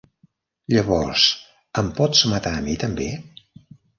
[0.75, 1.25] Llavors,
[1.83, 3.13] em pots matar a mi també?